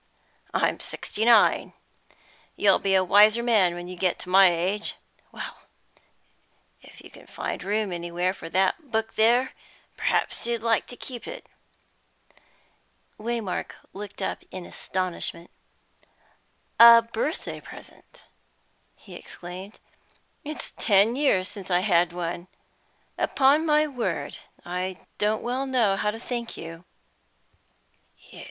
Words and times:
I 0.51 0.67
am 0.69 0.79
sixty 0.79 1.25
nine. 1.25 1.73
You'll 2.55 2.79
be 2.79 2.95
a 2.95 3.03
wiser 3.03 3.43
man 3.43 3.75
when 3.75 3.87
you 3.87 3.95
get 3.95 4.17
to 4.21 4.29
my 4.29 4.51
age. 4.51 4.95
Well, 5.31 5.55
if 6.81 7.03
you 7.03 7.11
can 7.11 7.27
find 7.27 7.63
room 7.63 7.91
anywhere 7.91 8.33
for 8.33 8.49
that 8.49 8.89
book 8.91 9.13
there, 9.13 9.51
perhaps 9.97 10.47
you'd 10.47 10.63
like 10.63 10.87
to 10.87 10.95
keep 10.97 11.27
it!" 11.27 11.45
Waymark 13.19 13.73
looked 13.93 14.23
up 14.23 14.41
in 14.49 14.65
astonishment. 14.65 15.51
"A 16.79 17.03
birthday 17.03 17.59
present!" 17.61 18.25
he 18.95 19.13
exclaimed. 19.13 19.77
"It's 20.43 20.71
ten 20.79 21.15
years 21.15 21.47
since 21.47 21.69
I 21.69 21.81
had 21.81 22.11
one. 22.11 22.47
Upon 23.19 23.67
my 23.67 23.85
word, 23.85 24.39
I 24.65 25.01
don't 25.19 25.43
well 25.43 25.67
know 25.67 25.95
how 25.95 26.09
to 26.09 26.17
thank 26.19 26.57
you!" 26.57 26.85